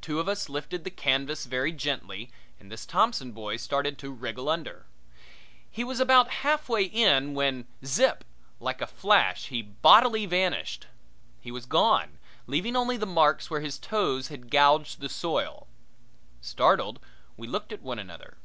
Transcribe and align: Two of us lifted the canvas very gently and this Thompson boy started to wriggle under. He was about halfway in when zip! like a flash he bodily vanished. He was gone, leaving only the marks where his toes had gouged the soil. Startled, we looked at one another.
Two 0.00 0.18
of 0.18 0.26
us 0.28 0.48
lifted 0.48 0.82
the 0.82 0.90
canvas 0.90 1.44
very 1.44 1.70
gently 1.70 2.32
and 2.58 2.68
this 2.68 2.84
Thompson 2.84 3.30
boy 3.30 3.56
started 3.58 3.96
to 3.98 4.10
wriggle 4.10 4.48
under. 4.48 4.86
He 5.70 5.84
was 5.84 6.00
about 6.00 6.28
halfway 6.42 6.82
in 6.82 7.32
when 7.34 7.68
zip! 7.84 8.24
like 8.58 8.80
a 8.80 8.88
flash 8.88 9.50
he 9.50 9.62
bodily 9.62 10.26
vanished. 10.26 10.88
He 11.40 11.52
was 11.52 11.66
gone, 11.66 12.18
leaving 12.48 12.74
only 12.74 12.96
the 12.96 13.06
marks 13.06 13.50
where 13.50 13.60
his 13.60 13.78
toes 13.78 14.26
had 14.26 14.50
gouged 14.50 14.98
the 14.98 15.08
soil. 15.08 15.68
Startled, 16.40 16.98
we 17.36 17.46
looked 17.46 17.70
at 17.70 17.82
one 17.82 18.00
another. 18.00 18.38